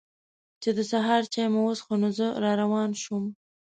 چې 0.61 0.69
د 0.77 0.79
سهار 0.91 1.21
چای 1.33 1.47
مو 1.53 1.59
وڅښه 1.65 1.95
نو 2.01 2.09
زه 2.17 2.27
را 2.43 2.51
روان 2.61 2.89
شوم. 3.01 3.25